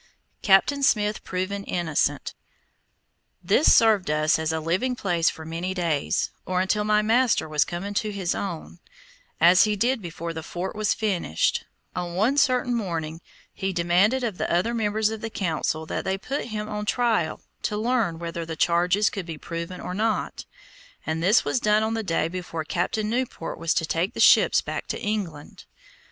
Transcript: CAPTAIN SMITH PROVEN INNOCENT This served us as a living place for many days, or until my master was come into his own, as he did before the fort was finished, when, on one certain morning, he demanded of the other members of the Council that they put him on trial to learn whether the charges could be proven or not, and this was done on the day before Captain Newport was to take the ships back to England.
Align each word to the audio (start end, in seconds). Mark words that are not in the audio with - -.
CAPTAIN 0.41 0.81
SMITH 0.81 1.23
PROVEN 1.23 1.63
INNOCENT 1.63 2.33
This 3.43 3.71
served 3.71 4.09
us 4.09 4.39
as 4.39 4.51
a 4.51 4.59
living 4.59 4.95
place 4.95 5.29
for 5.29 5.45
many 5.45 5.75
days, 5.75 6.31
or 6.43 6.59
until 6.59 6.83
my 6.83 7.03
master 7.03 7.47
was 7.47 7.63
come 7.63 7.83
into 7.83 8.09
his 8.09 8.33
own, 8.33 8.79
as 9.39 9.65
he 9.65 9.75
did 9.75 10.01
before 10.01 10.33
the 10.33 10.41
fort 10.41 10.75
was 10.75 10.95
finished, 10.95 11.65
when, 11.93 12.03
on 12.05 12.15
one 12.15 12.37
certain 12.37 12.73
morning, 12.73 13.21
he 13.53 13.71
demanded 13.71 14.23
of 14.23 14.39
the 14.39 14.51
other 14.51 14.73
members 14.73 15.11
of 15.11 15.21
the 15.21 15.29
Council 15.29 15.85
that 15.85 16.03
they 16.03 16.17
put 16.17 16.45
him 16.45 16.67
on 16.67 16.85
trial 16.87 17.39
to 17.61 17.77
learn 17.77 18.17
whether 18.17 18.43
the 18.43 18.55
charges 18.55 19.11
could 19.11 19.27
be 19.27 19.37
proven 19.37 19.79
or 19.79 19.93
not, 19.93 20.45
and 21.05 21.21
this 21.21 21.45
was 21.45 21.59
done 21.59 21.83
on 21.83 21.93
the 21.93 22.01
day 22.01 22.27
before 22.27 22.63
Captain 22.63 23.07
Newport 23.07 23.59
was 23.59 23.75
to 23.75 23.85
take 23.85 24.15
the 24.15 24.19
ships 24.19 24.61
back 24.61 24.87
to 24.87 24.99
England. 24.99 25.65